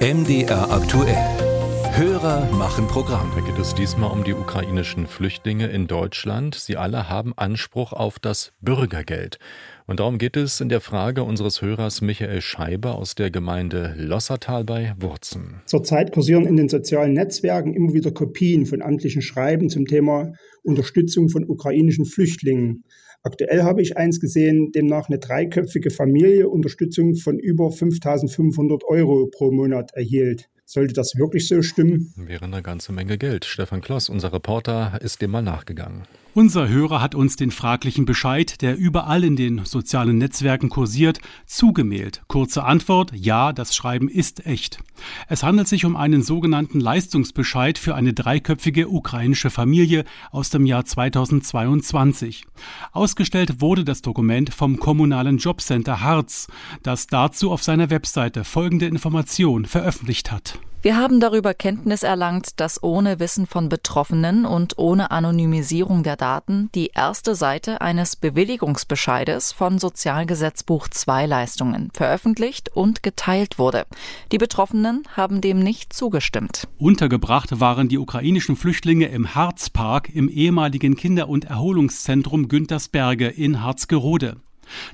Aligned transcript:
MDR 0.00 0.70
aktuell. 0.70 1.59
Hörer 2.00 2.50
machen 2.52 2.86
Programm. 2.86 3.30
Da 3.36 3.42
geht 3.42 3.58
es 3.58 3.74
diesmal 3.74 4.10
um 4.10 4.24
die 4.24 4.32
ukrainischen 4.32 5.06
Flüchtlinge 5.06 5.66
in 5.66 5.86
Deutschland. 5.86 6.54
Sie 6.54 6.78
alle 6.78 7.10
haben 7.10 7.34
Anspruch 7.36 7.92
auf 7.92 8.18
das 8.18 8.54
Bürgergeld. 8.62 9.38
Und 9.86 10.00
darum 10.00 10.16
geht 10.16 10.34
es 10.38 10.62
in 10.62 10.70
der 10.70 10.80
Frage 10.80 11.24
unseres 11.24 11.60
Hörers 11.60 12.00
Michael 12.00 12.40
Scheiber 12.40 12.94
aus 12.94 13.16
der 13.16 13.30
Gemeinde 13.30 13.94
Lossertal 13.98 14.64
bei 14.64 14.94
Wurzen. 14.98 15.60
Zurzeit 15.66 16.10
kursieren 16.10 16.46
in 16.46 16.56
den 16.56 16.70
sozialen 16.70 17.12
Netzwerken 17.12 17.74
immer 17.74 17.92
wieder 17.92 18.12
Kopien 18.12 18.64
von 18.64 18.80
amtlichen 18.80 19.20
Schreiben 19.20 19.68
zum 19.68 19.84
Thema 19.84 20.32
Unterstützung 20.62 21.28
von 21.28 21.46
ukrainischen 21.46 22.06
Flüchtlingen. 22.06 22.84
Aktuell 23.22 23.64
habe 23.64 23.82
ich 23.82 23.98
eins 23.98 24.20
gesehen, 24.20 24.72
demnach 24.72 25.10
eine 25.10 25.18
dreiköpfige 25.18 25.90
Familie 25.90 26.48
Unterstützung 26.48 27.14
von 27.16 27.38
über 27.38 27.70
5500 27.70 28.84
Euro 28.84 29.28
pro 29.30 29.52
Monat 29.52 29.90
erhielt. 29.92 30.48
Sollte 30.72 30.92
das 30.92 31.16
wirklich 31.16 31.48
so 31.48 31.62
stimmen? 31.62 32.12
Wäre 32.14 32.44
eine 32.44 32.62
ganze 32.62 32.92
Menge 32.92 33.18
Geld. 33.18 33.44
Stefan 33.44 33.80
Kloss, 33.80 34.08
unser 34.08 34.32
Reporter, 34.32 35.00
ist 35.02 35.20
dem 35.20 35.32
mal 35.32 35.42
nachgegangen. 35.42 36.04
Unser 36.32 36.68
Hörer 36.68 37.02
hat 37.02 37.16
uns 37.16 37.34
den 37.34 37.50
fraglichen 37.50 38.04
Bescheid, 38.04 38.62
der 38.62 38.78
überall 38.78 39.24
in 39.24 39.34
den 39.34 39.64
sozialen 39.64 40.18
Netzwerken 40.18 40.68
kursiert, 40.68 41.18
zugemailt. 41.44 42.22
Kurze 42.28 42.62
Antwort, 42.62 43.10
ja, 43.12 43.52
das 43.52 43.74
Schreiben 43.74 44.08
ist 44.08 44.46
echt. 44.46 44.78
Es 45.26 45.42
handelt 45.42 45.66
sich 45.66 45.84
um 45.84 45.96
einen 45.96 46.22
sogenannten 46.22 46.78
Leistungsbescheid 46.78 47.78
für 47.78 47.96
eine 47.96 48.12
dreiköpfige 48.12 48.88
ukrainische 48.88 49.50
Familie 49.50 50.04
aus 50.30 50.50
dem 50.50 50.66
Jahr 50.66 50.84
2022. 50.84 52.44
Ausgestellt 52.92 53.60
wurde 53.60 53.82
das 53.82 54.00
Dokument 54.00 54.54
vom 54.54 54.78
kommunalen 54.78 55.38
Jobcenter 55.38 56.00
Harz, 56.00 56.46
das 56.84 57.08
dazu 57.08 57.50
auf 57.50 57.64
seiner 57.64 57.90
Webseite 57.90 58.44
folgende 58.44 58.86
Information 58.86 59.64
veröffentlicht 59.64 60.30
hat. 60.30 60.60
Wir 60.82 60.96
haben 60.96 61.20
darüber 61.20 61.52
Kenntnis 61.52 62.02
erlangt, 62.02 62.58
dass 62.58 62.82
ohne 62.82 63.20
Wissen 63.20 63.46
von 63.46 63.68
Betroffenen 63.68 64.46
und 64.46 64.78
ohne 64.78 65.10
Anonymisierung 65.10 66.02
der 66.02 66.16
Daten 66.16 66.70
die 66.74 66.92
erste 66.94 67.34
Seite 67.34 67.82
eines 67.82 68.16
Bewilligungsbescheides 68.16 69.52
von 69.52 69.78
Sozialgesetzbuch 69.78 70.88
2 70.88 71.26
Leistungen 71.26 71.90
veröffentlicht 71.92 72.74
und 72.74 73.02
geteilt 73.02 73.58
wurde. 73.58 73.84
Die 74.32 74.38
Betroffenen 74.38 75.02
haben 75.14 75.42
dem 75.42 75.58
nicht 75.58 75.92
zugestimmt. 75.92 76.66
Untergebracht 76.78 77.60
waren 77.60 77.90
die 77.90 77.98
ukrainischen 77.98 78.56
Flüchtlinge 78.56 79.08
im 79.08 79.34
Harzpark 79.34 80.08
im 80.08 80.30
ehemaligen 80.30 80.96
Kinder- 80.96 81.28
und 81.28 81.44
Erholungszentrum 81.44 82.48
Güntersberge 82.48 83.28
in 83.28 83.62
Harzgerode. 83.62 84.36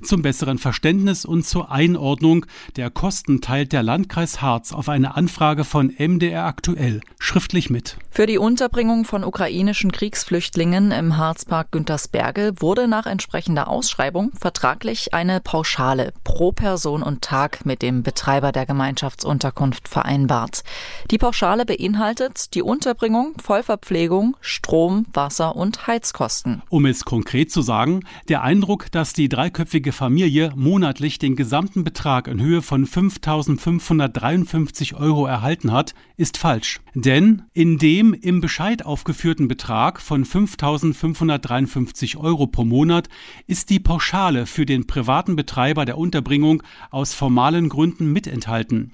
Zum 0.02 0.22
besseren 0.22 0.58
Verständnis 0.58 1.24
und 1.24 1.44
zur 1.44 1.70
Einordnung 1.70 2.46
der 2.77 2.91
Kosten 2.91 3.41
teilt 3.41 3.72
der 3.72 3.82
Landkreis 3.82 4.41
Harz 4.42 4.72
auf 4.72 4.88
eine 4.88 5.16
Anfrage 5.16 5.64
von 5.64 5.92
MDR 5.98 6.44
aktuell 6.44 7.00
schriftlich 7.19 7.70
mit. 7.70 7.97
Für 8.17 8.25
die 8.25 8.39
Unterbringung 8.39 9.05
von 9.05 9.25
ukrainischen 9.25 9.92
Kriegsflüchtlingen 9.92 10.91
im 10.91 11.19
Harzpark 11.19 11.70
Güntersberge 11.70 12.55
wurde 12.61 12.89
nach 12.89 13.05
entsprechender 13.05 13.69
Ausschreibung 13.69 14.33
vertraglich 14.41 15.12
eine 15.12 15.42
Pauschale 15.42 16.14
pro 16.25 16.50
Person 16.50 17.03
und 17.03 17.20
Tag 17.20 17.67
mit 17.67 17.83
dem 17.83 18.03
Betreiber 18.03 18.53
der 18.53 18.64
Gemeinschaftsunterkunft 18.64 19.87
vereinbart. 19.87 20.64
Die 21.11 21.19
Pauschale 21.19 21.67
beinhaltet 21.67 22.55
die 22.55 22.62
Unterbringung, 22.62 23.34
Vollverpflegung, 23.39 24.39
Strom, 24.41 25.05
Wasser 25.12 25.55
und 25.55 25.87
Heizkosten. 25.87 26.62
Um 26.70 26.87
es 26.87 27.05
konkret 27.05 27.53
zu 27.53 27.61
sagen, 27.61 28.00
der 28.31 28.41
Eindruck, 28.41 28.91
dass 28.92 29.12
die 29.12 29.28
dreiköpfige 29.28 29.92
Familie 29.92 30.55
monatlich 30.56 31.19
den 31.19 31.37
gesamten 31.37 31.84
Betrag 31.84 32.28
in 32.28 32.41
Höhe 32.41 32.62
von 32.62 32.87
5.553 32.87 34.94
Euro 34.94 35.27
erhalten 35.27 35.70
hat, 35.70 35.92
ist 36.17 36.39
falsch. 36.39 36.81
Denn 36.94 37.42
in 37.53 37.77
dem 38.07 38.15
im 38.15 38.41
Bescheid 38.41 38.85
aufgeführten 38.85 39.49
Betrag 39.49 40.01
von 40.01 40.25
5.553 40.25 42.17
Euro 42.17 42.47
pro 42.47 42.65
Monat 42.65 43.09
ist 43.47 43.71
die 43.71 43.81
Pauschale 43.81 44.47
für 44.47 44.67
den 44.67 44.87
privaten 44.87 45.37
Betreiber 45.37 45.84
der 45.84 45.99
Unterbringung 45.99 46.62
aus 46.91 47.15
formalen 47.15 47.69
Gründen 47.69 48.12
mit 48.12 48.27
enthalten. 48.27 48.93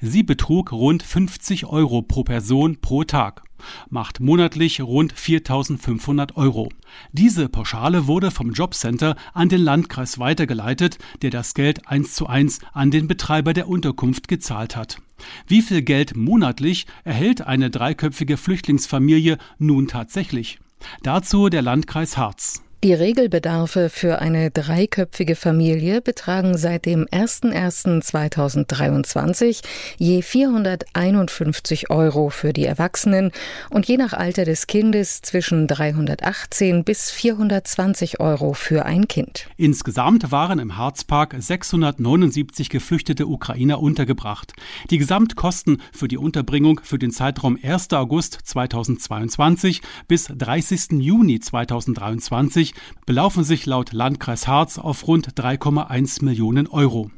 Sie 0.00 0.22
betrug 0.22 0.72
rund 0.72 1.02
50 1.02 1.66
Euro 1.66 2.02
pro 2.02 2.24
Person 2.24 2.80
pro 2.80 3.04
Tag 3.04 3.42
macht 3.88 4.20
monatlich 4.20 4.80
rund 4.80 5.14
4.500 5.14 6.36
Euro. 6.36 6.68
Diese 7.12 7.48
Pauschale 7.48 8.06
wurde 8.06 8.30
vom 8.30 8.52
Jobcenter 8.52 9.16
an 9.32 9.48
den 9.48 9.60
Landkreis 9.60 10.18
weitergeleitet, 10.18 10.98
der 11.22 11.30
das 11.30 11.54
Geld 11.54 11.86
eins 11.88 12.14
zu 12.14 12.26
eins 12.26 12.60
an 12.72 12.90
den 12.90 13.08
Betreiber 13.08 13.52
der 13.52 13.68
Unterkunft 13.68 14.28
gezahlt 14.28 14.76
hat. 14.76 14.98
Wie 15.46 15.62
viel 15.62 15.82
Geld 15.82 16.16
monatlich 16.16 16.86
erhält 17.04 17.42
eine 17.42 17.70
dreiköpfige 17.70 18.36
Flüchtlingsfamilie 18.36 19.38
nun 19.58 19.86
tatsächlich? 19.88 20.58
Dazu 21.02 21.48
der 21.50 21.62
Landkreis 21.62 22.16
Harz. 22.16 22.62
Die 22.82 22.94
Regelbedarfe 22.94 23.90
für 23.90 24.20
eine 24.20 24.50
dreiköpfige 24.50 25.36
Familie 25.36 26.00
betragen 26.00 26.56
seit 26.56 26.86
dem 26.86 27.04
01.01.2023 27.04 29.60
je 29.98 30.22
451 30.22 31.90
Euro 31.90 32.30
für 32.30 32.54
die 32.54 32.64
Erwachsenen 32.64 33.32
und 33.68 33.86
je 33.86 33.98
nach 33.98 34.14
Alter 34.14 34.46
des 34.46 34.66
Kindes 34.66 35.20
zwischen 35.20 35.66
318 35.66 36.84
bis 36.84 37.10
420 37.10 38.18
Euro 38.18 38.54
für 38.54 38.86
ein 38.86 39.08
Kind. 39.08 39.50
Insgesamt 39.58 40.32
waren 40.32 40.58
im 40.58 40.78
Harzpark 40.78 41.36
679 41.38 42.70
geflüchtete 42.70 43.26
Ukrainer 43.26 43.78
untergebracht. 43.78 44.54
Die 44.88 44.96
Gesamtkosten 44.96 45.82
für 45.92 46.08
die 46.08 46.16
Unterbringung 46.16 46.80
für 46.82 46.98
den 46.98 47.10
Zeitraum 47.10 47.58
1. 47.62 47.92
August 47.92 48.38
2022 48.42 49.82
bis 50.08 50.32
30. 50.34 50.92
Juni 50.92 51.40
2023 51.40 52.69
belaufen 53.06 53.44
sich 53.44 53.66
laut 53.66 53.92
Landkreis 53.92 54.46
Harz 54.46 54.78
auf 54.78 55.06
rund 55.06 55.34
3,1 55.34 56.24
Millionen 56.24 56.66
Euro. 56.66 57.10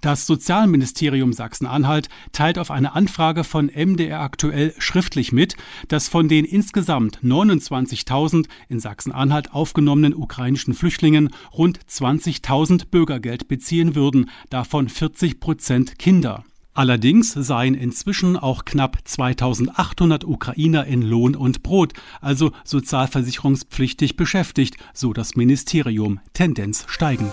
Das 0.00 0.26
Sozialministerium 0.26 1.32
Sachsen-Anhalt 1.32 2.08
teilt 2.32 2.58
auf 2.58 2.70
eine 2.70 2.94
Anfrage 2.94 3.44
von 3.44 3.66
MDR 3.66 4.20
aktuell 4.20 4.74
schriftlich 4.78 5.32
mit, 5.32 5.56
dass 5.88 6.08
von 6.08 6.28
den 6.28 6.44
insgesamt 6.44 7.20
29.000 7.22 8.46
in 8.68 8.80
Sachsen-Anhalt 8.80 9.52
aufgenommenen 9.52 10.14
ukrainischen 10.14 10.74
Flüchtlingen 10.74 11.30
rund 11.52 11.80
20.000 11.88 12.86
Bürgergeld 12.90 13.48
beziehen 13.48 13.94
würden, 13.94 14.30
davon 14.50 14.88
40 14.88 15.40
Prozent 15.40 15.98
Kinder. 15.98 16.44
Allerdings 16.76 17.32
seien 17.32 17.74
inzwischen 17.74 18.36
auch 18.36 18.66
knapp 18.66 18.98
2800 19.02 20.24
Ukrainer 20.24 20.84
in 20.84 21.00
Lohn 21.00 21.34
und 21.34 21.62
Brot, 21.62 21.94
also 22.20 22.52
sozialversicherungspflichtig 22.64 24.16
beschäftigt, 24.16 24.76
so 24.92 25.14
das 25.14 25.36
Ministerium, 25.36 26.20
Tendenz 26.34 26.84
steigend. 26.86 27.32